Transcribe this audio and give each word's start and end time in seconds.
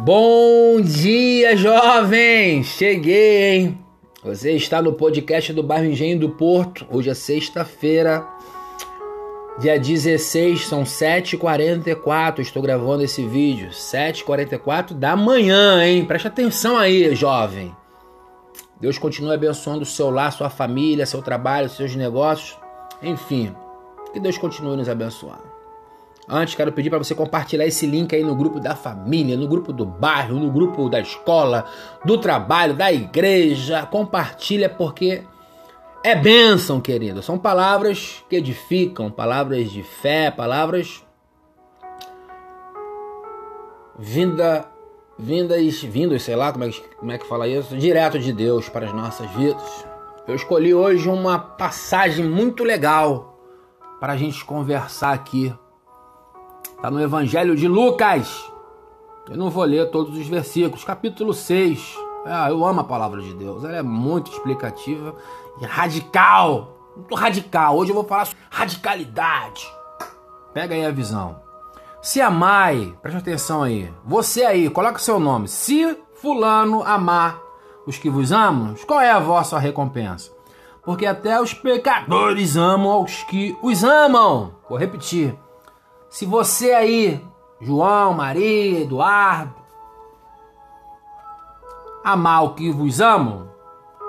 Bom 0.00 0.80
dia, 0.80 1.56
jovens! 1.56 2.68
Cheguei, 2.68 3.42
hein? 3.42 3.78
Você 4.22 4.52
está 4.52 4.80
no 4.80 4.92
podcast 4.92 5.52
do 5.52 5.60
Bairro 5.60 5.86
Engenho 5.86 6.20
do 6.20 6.28
Porto. 6.28 6.86
Hoje 6.88 7.10
é 7.10 7.14
sexta-feira, 7.14 8.24
dia 9.58 9.76
16, 9.76 10.66
são 10.66 10.84
7h44. 10.84 12.38
Estou 12.38 12.62
gravando 12.62 13.02
esse 13.02 13.26
vídeo, 13.26 13.70
7h44 13.70 14.92
da 14.92 15.16
manhã, 15.16 15.84
hein? 15.84 16.04
Preste 16.04 16.28
atenção 16.28 16.76
aí, 16.76 17.12
jovem. 17.16 17.74
Deus 18.80 18.98
continue 18.98 19.34
abençoando 19.34 19.82
o 19.82 19.86
seu 19.86 20.10
lar, 20.10 20.30
sua 20.30 20.48
família, 20.48 21.06
seu 21.06 21.20
trabalho, 21.20 21.68
seus 21.68 21.96
negócios, 21.96 22.56
enfim. 23.02 23.52
Que 24.12 24.20
Deus 24.20 24.38
continue 24.38 24.76
nos 24.76 24.88
abençoando. 24.88 25.47
Antes, 26.30 26.54
quero 26.54 26.70
pedir 26.72 26.90
para 26.90 26.98
você 26.98 27.14
compartilhar 27.14 27.64
esse 27.64 27.86
link 27.86 28.14
aí 28.14 28.22
no 28.22 28.36
grupo 28.36 28.60
da 28.60 28.76
família, 28.76 29.34
no 29.34 29.48
grupo 29.48 29.72
do 29.72 29.86
bairro, 29.86 30.38
no 30.38 30.50
grupo 30.50 30.86
da 30.90 31.00
escola, 31.00 31.64
do 32.04 32.18
trabalho, 32.18 32.74
da 32.74 32.92
igreja. 32.92 33.86
Compartilha 33.86 34.68
porque 34.68 35.22
é 36.04 36.14
bênção, 36.14 36.82
querido. 36.82 37.22
São 37.22 37.38
palavras 37.38 38.22
que 38.28 38.36
edificam, 38.36 39.10
palavras 39.10 39.70
de 39.70 39.82
fé, 39.82 40.30
palavras 40.30 41.02
vinda, 43.98 44.66
vindas, 45.18 45.82
vindos, 45.82 46.22
sei 46.22 46.36
lá 46.36 46.52
como 46.52 46.64
é, 46.64 46.68
que, 46.68 46.80
como 46.96 47.10
é 47.10 47.16
que 47.16 47.26
fala 47.26 47.48
isso, 47.48 47.74
direto 47.74 48.18
de 48.18 48.34
Deus 48.34 48.68
para 48.68 48.84
as 48.84 48.92
nossas 48.92 49.30
vidas. 49.30 49.86
Eu 50.26 50.34
escolhi 50.34 50.74
hoje 50.74 51.08
uma 51.08 51.38
passagem 51.38 52.24
muito 52.24 52.62
legal 52.62 53.40
para 53.98 54.12
a 54.12 54.16
gente 54.16 54.44
conversar 54.44 55.14
aqui 55.14 55.52
Está 56.78 56.92
no 56.92 57.02
Evangelho 57.02 57.56
de 57.56 57.66
Lucas. 57.66 58.52
Eu 59.28 59.36
não 59.36 59.50
vou 59.50 59.64
ler 59.64 59.90
todos 59.90 60.16
os 60.16 60.28
versículos. 60.28 60.84
Capítulo 60.84 61.34
6. 61.34 61.98
Ah, 62.24 62.48
eu 62.48 62.64
amo 62.64 62.82
a 62.82 62.84
palavra 62.84 63.20
de 63.20 63.34
Deus. 63.34 63.64
Ela 63.64 63.78
é 63.78 63.82
muito 63.82 64.30
explicativa 64.30 65.16
e 65.60 65.64
radical. 65.64 66.92
Muito 66.94 67.16
radical. 67.16 67.76
Hoje 67.76 67.90
eu 67.90 67.96
vou 67.96 68.04
falar 68.04 68.26
sobre 68.26 68.44
radicalidade. 68.48 69.66
Pega 70.54 70.76
aí 70.76 70.86
a 70.86 70.92
visão. 70.92 71.40
Se 72.00 72.20
amai, 72.20 72.94
preste 73.02 73.18
atenção 73.18 73.64
aí. 73.64 73.92
Você 74.04 74.44
aí, 74.44 74.70
coloca 74.70 75.00
seu 75.00 75.18
nome. 75.18 75.48
Se 75.48 75.98
fulano 76.14 76.84
amar 76.84 77.42
os 77.88 77.98
que 77.98 78.08
vos 78.08 78.30
amam, 78.30 78.76
qual 78.86 79.00
é 79.00 79.10
a 79.10 79.18
vossa 79.18 79.58
recompensa? 79.58 80.30
Porque 80.84 81.06
até 81.06 81.42
os 81.42 81.52
pecadores 81.52 82.56
amam 82.56 83.02
os 83.02 83.24
que 83.24 83.58
os 83.64 83.82
amam. 83.82 84.54
Vou 84.68 84.78
repetir. 84.78 85.36
Se 86.08 86.24
você 86.24 86.72
aí, 86.72 87.24
João, 87.60 88.14
Maria, 88.14 88.80
Eduardo, 88.80 89.54
amar 92.02 92.44
o 92.44 92.54
que 92.54 92.70
vos 92.70 93.00
amam, 93.00 93.48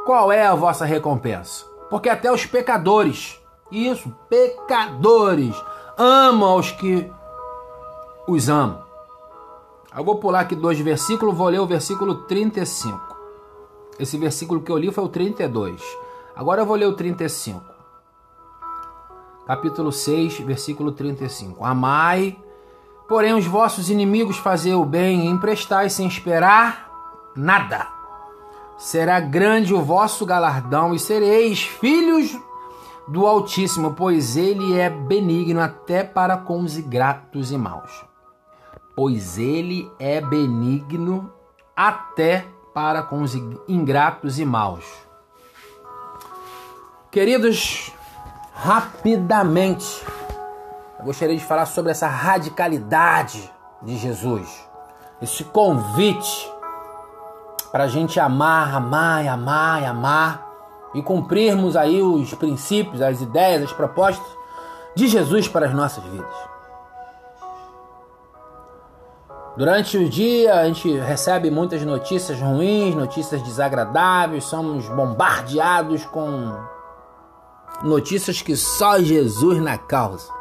qual 0.06 0.32
é 0.32 0.46
a 0.46 0.56
vossa 0.56 0.86
recompensa? 0.86 1.66
Porque 1.90 2.08
até 2.08 2.32
os 2.32 2.46
pecadores, 2.46 3.40
isso, 3.70 4.16
pecadores, 4.30 5.54
amam 5.98 6.56
os 6.56 6.72
que 6.72 7.12
os 8.28 8.48
amam. 8.48 8.82
Eu 9.96 10.04
vou 10.04 10.20
pular 10.20 10.42
aqui 10.42 10.56
dois 10.56 10.80
versículos, 10.80 11.36
vou 11.36 11.50
ler 11.50 11.60
o 11.60 11.68
versículo 11.68 12.24
35. 12.24 13.18
Esse 14.00 14.18
versículo 14.18 14.62
que 14.62 14.72
eu 14.72 14.78
li 14.78 14.90
foi 14.92 15.04
o 15.04 15.10
32. 15.10 15.82
Agora 16.34 16.62
eu 16.62 16.66
vou 16.66 16.78
ler 16.78 16.86
o 16.86 16.96
35 16.96 17.69
capítulo 19.50 19.92
6, 19.92 20.42
versículo 20.42 20.92
35. 20.92 21.66
Amai, 21.66 22.38
porém, 23.08 23.34
os 23.34 23.48
vossos 23.48 23.90
inimigos 23.90 24.38
fazer 24.38 24.76
o 24.76 24.86
bem 24.86 25.26
e 25.26 25.28
emprestai 25.28 25.90
sem 25.90 26.06
esperar 26.06 26.88
nada. 27.36 27.88
Será 28.78 29.20
grande 29.20 29.74
o 29.74 29.82
vosso 29.82 30.24
galardão 30.24 30.94
e 30.94 31.00
sereis 31.00 31.64
filhos 31.64 32.40
do 33.08 33.26
Altíssimo, 33.26 33.96
pois 33.96 34.38
ele 34.38 34.78
é 34.78 34.88
benigno 34.88 35.60
até 35.60 36.04
para 36.04 36.38
com 36.38 36.60
os 36.60 36.78
ingratos 36.78 37.52
e 37.52 37.58
maus. 37.58 38.06
Pois 38.96 39.40
ele 39.40 39.92
é 39.98 40.22
benigno 40.22 41.34
até 41.76 42.46
para 42.72 43.02
com 43.02 43.24
os 43.24 43.34
ingratos 43.68 44.38
e 44.38 44.46
maus. 44.46 44.86
Queridos, 47.10 47.92
rapidamente. 48.60 50.06
Eu 51.00 51.06
gostaria 51.06 51.36
de 51.36 51.44
falar 51.44 51.66
sobre 51.66 51.92
essa 51.92 52.08
radicalidade 52.08 53.50
de 53.82 53.98
Jesus, 53.98 54.50
esse 55.22 55.46
convite 55.46 56.52
para 57.72 57.86
a 57.86 57.88
gente 57.88 58.20
amar, 58.20 58.76
amar, 58.76 59.26
amar, 59.28 59.84
amar 59.86 60.50
e 60.94 61.02
cumprirmos 61.02 61.78
aí 61.78 62.02
os 62.02 62.34
princípios, 62.34 63.02
as 63.02 63.22
ideias, 63.22 63.64
as 63.64 63.72
propostas 63.72 64.28
de 64.94 65.08
Jesus 65.08 65.48
para 65.48 65.68
as 65.68 65.74
nossas 65.74 66.04
vidas. 66.04 66.50
Durante 69.56 69.98
o 69.98 70.10
dia 70.10 70.56
a 70.56 70.66
gente 70.66 70.98
recebe 71.00 71.50
muitas 71.50 71.82
notícias 71.84 72.40
ruins, 72.42 72.94
notícias 72.94 73.42
desagradáveis, 73.42 74.44
somos 74.44 74.88
bombardeados 74.90 76.06
com 76.06 76.79
notícias 77.84 78.42
que 78.42 78.56
só 78.56 79.00
Jesus 79.00 79.62
na 79.62 79.78
causa. 79.78 80.32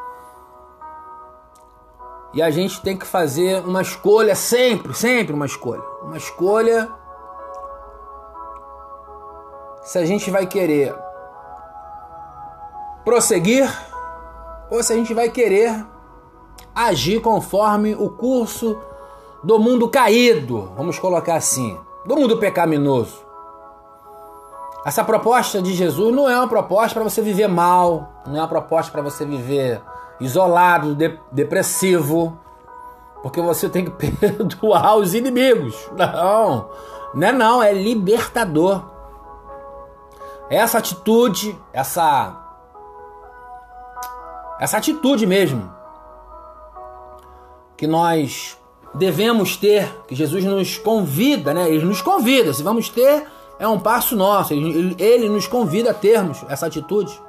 E 2.34 2.42
a 2.42 2.50
gente 2.50 2.80
tem 2.82 2.96
que 2.96 3.06
fazer 3.06 3.64
uma 3.64 3.82
escolha 3.82 4.34
sempre, 4.34 4.94
sempre 4.94 5.32
uma 5.32 5.46
escolha. 5.46 5.82
Uma 6.02 6.16
escolha 6.16 6.88
se 9.82 9.98
a 9.98 10.04
gente 10.04 10.30
vai 10.30 10.46
querer 10.46 10.94
prosseguir 13.04 13.66
ou 14.70 14.82
se 14.82 14.92
a 14.92 14.96
gente 14.96 15.14
vai 15.14 15.30
querer 15.30 15.86
agir 16.74 17.20
conforme 17.20 17.94
o 17.94 18.10
curso 18.10 18.78
do 19.42 19.58
mundo 19.58 19.88
caído, 19.88 20.70
vamos 20.76 20.98
colocar 20.98 21.36
assim, 21.36 21.78
do 22.04 22.16
mundo 22.16 22.36
pecaminoso. 22.36 23.27
Essa 24.84 25.04
proposta 25.04 25.60
de 25.60 25.74
Jesus 25.74 26.14
não 26.14 26.28
é 26.28 26.36
uma 26.36 26.48
proposta 26.48 26.94
para 26.94 27.08
você 27.08 27.20
viver 27.20 27.48
mal, 27.48 28.22
não 28.26 28.36
é 28.36 28.40
uma 28.40 28.48
proposta 28.48 28.90
para 28.92 29.02
você 29.02 29.24
viver 29.24 29.82
isolado, 30.20 30.94
de, 30.94 31.18
depressivo, 31.32 32.38
porque 33.22 33.40
você 33.40 33.68
tem 33.68 33.84
que 33.84 33.90
perdoar 34.16 34.96
os 34.96 35.14
inimigos. 35.14 35.74
Não, 35.96 36.70
não 37.14 37.28
é 37.28 37.32
não, 37.32 37.62
é 37.62 37.72
libertador. 37.72 38.82
Essa 40.50 40.78
atitude, 40.78 41.58
essa 41.72 42.44
essa 44.58 44.76
atitude 44.76 45.24
mesmo 45.24 45.72
que 47.76 47.86
nós 47.86 48.58
devemos 48.92 49.56
ter, 49.56 49.88
que 50.08 50.14
Jesus 50.14 50.44
nos 50.44 50.76
convida, 50.78 51.54
né? 51.54 51.68
Ele 51.68 51.84
nos 51.84 52.02
convida, 52.02 52.52
se 52.52 52.62
vamos 52.62 52.88
ter 52.88 53.24
é 53.58 53.66
um 53.66 53.78
passo 53.78 54.16
nosso. 54.16 54.52
Ele, 54.52 54.94
ele 54.98 55.28
nos 55.28 55.46
convida 55.46 55.90
a 55.90 55.94
termos 55.94 56.44
essa 56.48 56.66
atitude, 56.66 57.20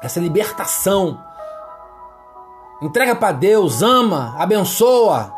essa 0.00 0.20
libertação. 0.20 1.20
Entrega 2.82 3.14
para 3.14 3.32
Deus, 3.32 3.82
ama, 3.82 4.34
abençoa. 4.38 5.32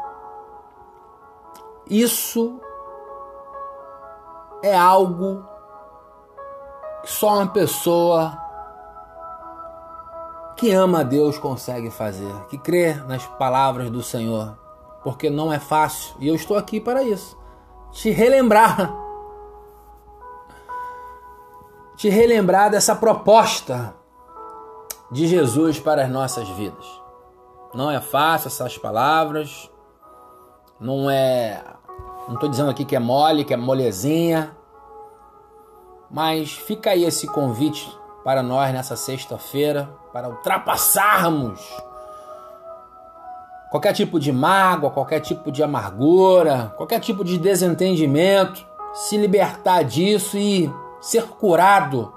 Isso 1.88 2.60
é 4.62 4.76
algo 4.76 5.44
que 7.03 7.12
só 7.12 7.34
uma 7.34 7.47
pessoa 7.47 8.37
que 10.56 10.72
ama 10.72 11.00
a 11.00 11.04
Deus 11.04 11.38
consegue 11.38 11.91
fazer, 11.91 12.32
que 12.48 12.56
crê 12.56 12.94
nas 12.94 13.25
palavras 13.26 13.91
do 13.91 14.03
Senhor, 14.03 14.56
porque 15.05 15.29
não 15.29 15.52
é 15.52 15.61
fácil 15.61 16.17
e 16.19 16.26
eu 16.26 16.34
estou 16.34 16.56
aqui 16.56 16.81
para 16.81 17.02
isso 17.02 17.37
te 17.93 18.11
relembrar 18.11 19.06
te 21.96 22.08
relembrar 22.08 22.70
dessa 22.70 22.94
proposta 22.94 23.94
de 25.10 25.26
Jesus 25.26 25.81
para 25.81 26.02
as 26.04 26.10
nossas 26.10 26.48
vidas. 26.50 26.87
Não 27.75 27.90
é 27.90 28.00
fácil 28.00 28.48
essas 28.48 28.76
palavras, 28.76 29.70
não 30.78 31.10
é. 31.10 31.62
Não 32.28 32.34
estou 32.34 32.48
dizendo 32.48 32.70
aqui 32.70 32.84
que 32.84 32.96
é 32.96 32.98
mole, 32.98 33.44
que 33.44 33.54
é 33.54 33.56
molezinha, 33.56 34.56
mas 36.10 36.52
fica 36.52 36.90
aí 36.90 37.04
esse 37.04 37.26
convite 37.26 37.88
para 38.25 38.43
nós 38.43 38.72
nessa 38.72 38.96
sexta-feira, 38.96 39.88
para 40.12 40.28
ultrapassarmos 40.28 41.60
qualquer 43.70 43.93
tipo 43.93 44.19
de 44.19 44.32
mágoa, 44.32 44.90
qualquer 44.90 45.20
tipo 45.20 45.52
de 45.52 45.62
amargura, 45.62 46.75
qualquer 46.76 46.98
tipo 46.98 47.22
de 47.22 47.38
desentendimento, 47.38 48.66
se 48.93 49.16
libertar 49.16 49.84
disso 49.84 50.37
e 50.37 50.72
ser 51.00 51.26
curado 51.28 52.12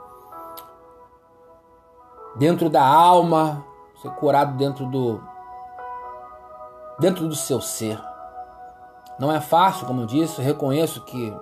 dentro 2.35 2.69
da 2.69 2.85
alma, 2.85 3.65
ser 4.01 4.11
curado 4.11 4.57
dentro 4.57 4.85
do 4.85 5.21
dentro 6.99 7.27
do 7.27 7.35
seu 7.35 7.61
ser. 7.61 8.01
Não 9.17 9.31
é 9.31 9.39
fácil, 9.39 9.87
como 9.87 10.01
eu 10.01 10.05
disse, 10.05 10.41
reconheço 10.41 11.01
que 11.01 11.33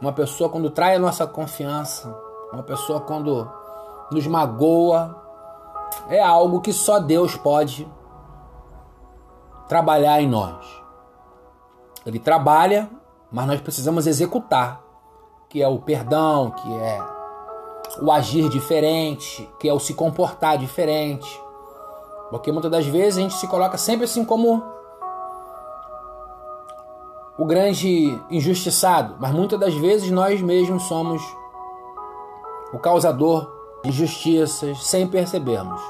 uma 0.00 0.12
pessoa 0.12 0.50
quando 0.50 0.70
trai 0.70 0.96
a 0.96 0.98
nossa 0.98 1.26
confiança, 1.26 2.14
uma 2.52 2.62
pessoa 2.62 3.00
quando 3.00 3.50
nos 4.10 4.26
magoa, 4.26 5.22
é 6.08 6.22
algo 6.22 6.60
que 6.60 6.72
só 6.72 6.98
Deus 6.98 7.36
pode 7.36 7.88
trabalhar 9.66 10.20
em 10.20 10.28
nós. 10.28 10.66
Ele 12.06 12.18
trabalha, 12.18 12.88
mas 13.30 13.46
nós 13.46 13.60
precisamos 13.60 14.06
executar, 14.06 14.80
que 15.48 15.62
é 15.62 15.68
o 15.68 15.78
perdão, 15.78 16.50
que 16.50 16.74
é 16.74 17.00
o 18.02 18.12
agir 18.12 18.48
diferente, 18.48 19.48
que 19.58 19.68
é 19.68 19.72
o 19.72 19.80
se 19.80 19.94
comportar 19.94 20.58
diferente. 20.58 21.40
Porque 22.30 22.52
muitas 22.52 22.70
das 22.70 22.86
vezes 22.86 23.18
a 23.18 23.22
gente 23.22 23.34
se 23.34 23.48
coloca 23.48 23.78
sempre 23.78 24.04
assim 24.04 24.24
como 24.24 24.62
o 27.38 27.44
grande 27.44 28.20
injustiçado, 28.30 29.16
mas 29.18 29.32
muitas 29.32 29.58
das 29.58 29.74
vezes 29.74 30.10
nós 30.10 30.40
mesmos 30.42 30.82
somos 30.84 31.22
o 32.72 32.78
causador 32.78 33.50
de 33.82 33.90
injustiças 33.90 34.84
sem 34.84 35.06
percebermos. 35.06 35.80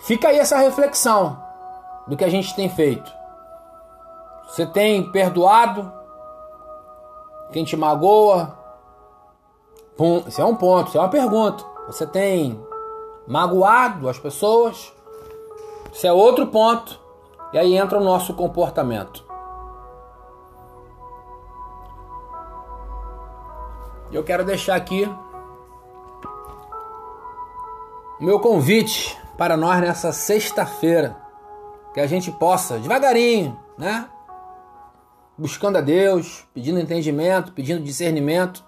Fica 0.00 0.28
aí 0.28 0.38
essa 0.38 0.56
reflexão 0.56 1.38
do 2.06 2.16
que 2.16 2.24
a 2.24 2.30
gente 2.30 2.54
tem 2.56 2.68
feito. 2.68 3.12
Você 4.48 4.66
tem 4.66 5.12
perdoado 5.12 5.92
quem 7.52 7.64
te 7.64 7.76
magoa? 7.76 8.59
Isso 10.26 10.40
é 10.40 10.44
um 10.44 10.56
ponto, 10.56 10.88
isso 10.88 10.98
é 10.98 11.00
uma 11.00 11.10
pergunta. 11.10 11.64
Você 11.86 12.06
tem 12.06 12.58
magoado 13.26 14.08
as 14.08 14.18
pessoas? 14.18 14.92
Isso 15.92 16.06
é 16.06 16.12
outro 16.12 16.46
ponto. 16.46 16.98
E 17.52 17.58
aí 17.58 17.76
entra 17.76 17.98
o 17.98 18.04
nosso 18.04 18.32
comportamento. 18.34 19.24
Eu 24.12 24.24
quero 24.24 24.44
deixar 24.44 24.74
aqui 24.76 25.08
o 28.20 28.24
meu 28.24 28.40
convite 28.40 29.16
para 29.36 29.56
nós 29.56 29.80
nessa 29.80 30.12
sexta-feira, 30.12 31.16
que 31.94 32.00
a 32.00 32.06
gente 32.06 32.30
possa 32.30 32.78
devagarinho, 32.78 33.58
né? 33.78 34.08
Buscando 35.38 35.78
a 35.78 35.80
Deus, 35.80 36.46
pedindo 36.52 36.78
entendimento, 36.78 37.52
pedindo 37.52 37.82
discernimento 37.82 38.64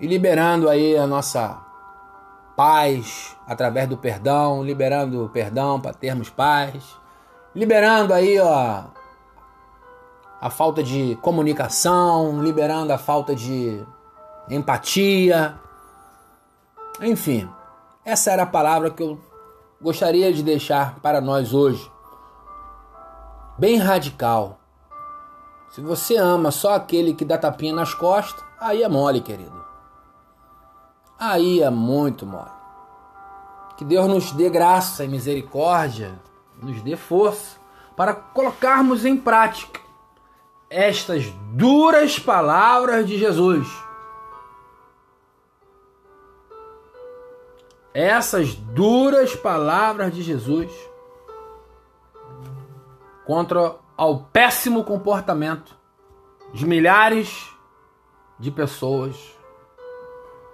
e 0.00 0.06
liberando 0.06 0.68
aí 0.68 0.96
a 0.96 1.06
nossa 1.06 1.62
paz 2.56 3.36
através 3.46 3.88
do 3.88 3.96
perdão, 3.96 4.62
liberando 4.62 5.24
o 5.24 5.28
perdão 5.28 5.80
para 5.80 5.92
termos 5.92 6.30
paz, 6.30 6.82
liberando 7.54 8.12
aí 8.12 8.38
ó, 8.38 8.84
a 10.40 10.50
falta 10.50 10.82
de 10.82 11.16
comunicação, 11.22 12.42
liberando 12.42 12.92
a 12.92 12.98
falta 12.98 13.34
de 13.34 13.84
empatia, 14.48 15.58
enfim, 17.00 17.48
essa 18.04 18.30
era 18.30 18.44
a 18.44 18.46
palavra 18.46 18.90
que 18.90 19.02
eu 19.02 19.18
gostaria 19.80 20.32
de 20.32 20.42
deixar 20.42 21.00
para 21.00 21.20
nós 21.20 21.52
hoje. 21.52 21.90
Bem 23.58 23.78
radical. 23.78 24.58
Se 25.70 25.80
você 25.80 26.16
ama 26.16 26.50
só 26.50 26.74
aquele 26.74 27.14
que 27.14 27.24
dá 27.24 27.36
tapinha 27.36 27.72
nas 27.72 27.94
costas, 27.94 28.44
aí 28.60 28.82
é 28.82 28.88
mole, 28.88 29.20
querido. 29.20 29.63
Aí 31.18 31.62
é 31.62 31.70
muito 31.70 32.26
mole. 32.26 32.50
Que 33.76 33.84
Deus 33.84 34.06
nos 34.06 34.32
dê 34.32 34.48
graça 34.48 35.04
e 35.04 35.08
misericórdia, 35.08 36.18
nos 36.62 36.80
dê 36.82 36.96
força 36.96 37.56
para 37.96 38.14
colocarmos 38.14 39.04
em 39.04 39.16
prática 39.16 39.80
estas 40.70 41.26
duras 41.52 42.18
palavras 42.18 43.06
de 43.06 43.18
Jesus 43.18 43.68
essas 47.94 48.56
duras 48.56 49.36
palavras 49.36 50.12
de 50.12 50.20
Jesus 50.20 50.68
contra 53.24 53.76
ao 53.96 54.24
péssimo 54.24 54.82
comportamento 54.82 55.78
de 56.52 56.66
milhares 56.66 57.48
de 58.36 58.50
pessoas, 58.50 59.16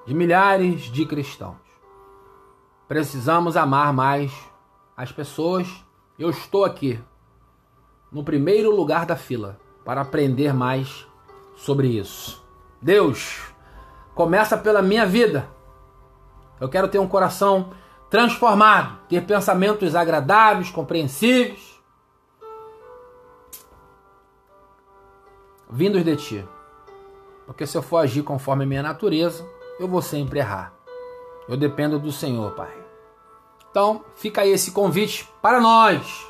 de 0.07 0.15
milhares 0.15 0.83
de 0.83 1.05
cristãos. 1.07 1.57
Precisamos 2.89 3.57
amar 3.57 3.93
mais 3.93 4.33
as 4.97 5.13
pessoas. 5.13 5.69
Eu 6.19 6.31
estou 6.31 6.65
aqui 6.65 7.01
no 8.11 8.25
primeiro 8.25 8.75
lugar 8.75 9.07
da 9.07 9.17
fila 9.17 9.59
para 9.85 10.01
aprender 10.01 10.53
mais 10.53 11.07
sobre 11.55 11.89
isso. 11.89 12.45
Deus, 12.83 13.41
começa 14.15 14.57
pela 14.57 14.83
minha 14.83 15.07
vida 15.07 15.49
eu 16.61 16.69
quero 16.69 16.89
ter 16.89 16.99
um 16.99 17.09
coração 17.09 17.73
transformado, 18.11 18.99
ter 19.09 19.25
pensamentos 19.25 19.95
agradáveis, 19.97 20.71
compreensíveis, 20.71 21.81
vindos 25.71 26.05
de 26.05 26.17
ti. 26.17 26.49
Porque 27.47 27.67
se 27.67 27.79
eu 27.79 27.83
for 27.83 27.97
agir 27.97 28.23
conforme 28.23 28.65
a 28.65 28.67
minha 28.67 28.83
natureza, 28.83 29.49
eu 29.81 29.89
vou 29.89 30.01
sempre 30.01 30.39
errar. 30.39 30.73
Eu 31.49 31.57
dependo 31.57 31.99
do 31.99 32.13
Senhor, 32.13 32.53
Pai. 32.53 32.73
Então, 33.71 34.05
fica 34.15 34.43
aí 34.43 34.51
esse 34.51 34.71
convite 34.71 35.29
para 35.43 35.61
nós. 35.61 36.25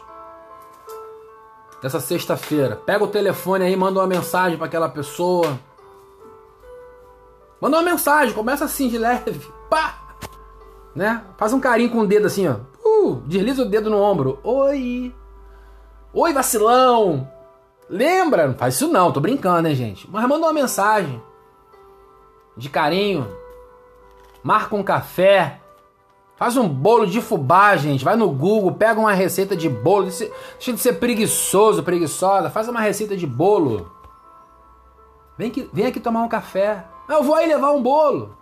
Dessa 1.82 2.00
sexta-feira. 2.00 2.76
Pega 2.76 3.05
o 3.05 3.08
telefone 3.08 3.64
aí, 3.64 3.76
manda 3.76 4.00
uma 4.00 4.06
mensagem 4.06 4.56
para 4.56 4.67
aquela 4.67 4.88
pessoa. 4.88 5.58
Manda 7.61 7.76
uma 7.76 7.82
mensagem, 7.82 8.35
começa 8.35 8.64
assim 8.64 8.88
de 8.88 8.97
leve. 8.97 9.47
Pá! 9.69 10.00
né? 10.94 11.25
Faz 11.37 11.53
um 11.53 11.61
carinho 11.61 11.91
com 11.91 12.00
o 12.00 12.06
dedo 12.06 12.26
assim, 12.26 12.49
ó. 12.49 12.56
Uh, 12.85 13.23
desliza 13.26 13.62
o 13.62 13.69
dedo 13.69 13.91
no 13.91 14.00
ombro. 14.00 14.38
Oi! 14.43 15.14
Oi, 16.12 16.32
vacilão! 16.32 17.31
Lembra? 17.88 18.49
Não 18.49 18.55
faz 18.55 18.75
isso 18.75 18.88
não, 18.88 19.12
tô 19.12 19.20
brincando, 19.20 19.62
né, 19.62 19.75
gente? 19.75 20.08
Mas 20.11 20.29
manda 20.29 20.46
uma 20.46 20.53
mensagem 20.53 21.20
de 22.56 22.69
carinho. 22.69 23.26
Marca 24.42 24.75
um 24.75 24.82
café. 24.82 25.60
Faz 26.37 26.56
um 26.56 26.69
bolo 26.69 27.06
de 27.06 27.20
fubá, 27.20 27.76
gente. 27.76 28.04
Vai 28.04 28.16
no 28.16 28.31
Google, 28.31 28.72
pega 28.72 28.98
uma 28.98 29.12
receita 29.12 29.54
de 29.54 29.69
bolo. 29.69 30.04
Deixa 30.06 30.72
de 30.72 30.79
ser 30.79 30.94
preguiçoso, 30.94 31.82
preguiçosa. 31.82 32.50
Faz 32.50 32.69
uma 32.69 32.81
receita 32.81 33.17
de 33.17 33.26
bolo. 33.26 33.91
Vem 35.36 35.48
aqui, 35.48 35.69
vem 35.72 35.86
aqui 35.86 36.00
tomar 36.00 36.22
um 36.22 36.29
café. 36.29 36.84
Eu 37.08 37.22
vou 37.22 37.34
aí 37.34 37.46
levar 37.46 37.72
um 37.72 37.82
bolo. 37.82 38.41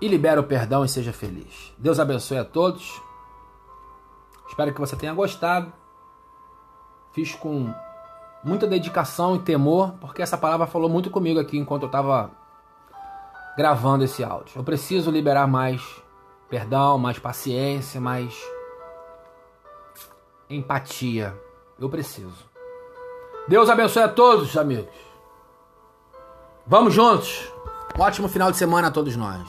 e 0.00 0.08
libera 0.08 0.40
o 0.40 0.44
perdão 0.44 0.84
e 0.84 0.88
seja 0.88 1.12
feliz. 1.12 1.74
Deus 1.76 1.98
abençoe 1.98 2.38
a 2.38 2.44
todos. 2.44 3.02
Espero 4.48 4.72
que 4.72 4.80
você 4.80 4.96
tenha 4.96 5.12
gostado. 5.12 5.72
Fiz 7.12 7.34
com 7.34 7.72
muita 8.42 8.66
dedicação 8.66 9.36
e 9.36 9.40
temor, 9.40 9.92
porque 10.00 10.22
essa 10.22 10.36
palavra 10.36 10.66
falou 10.66 10.88
muito 10.88 11.10
comigo 11.10 11.40
aqui 11.40 11.58
enquanto 11.58 11.82
eu 11.82 11.88
estava 11.88 12.30
gravando 13.56 14.04
esse 14.04 14.22
áudio. 14.22 14.52
Eu 14.56 14.64
preciso 14.64 15.10
liberar 15.10 15.46
mais 15.46 15.82
perdão, 16.48 16.98
mais 16.98 17.18
paciência, 17.18 18.00
mais 18.00 18.34
empatia. 20.48 21.34
Eu 21.78 21.88
preciso. 21.88 22.48
Deus 23.46 23.68
abençoe 23.68 24.02
a 24.02 24.08
todos, 24.08 24.56
amigos. 24.56 24.94
Vamos 26.66 26.94
juntos. 26.94 27.50
Um 27.98 28.02
ótimo 28.02 28.28
final 28.28 28.50
de 28.50 28.56
semana 28.56 28.88
a 28.88 28.90
todos 28.90 29.16
nós. 29.16 29.48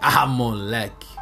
Ah, 0.00 0.26
moleque. 0.26 1.17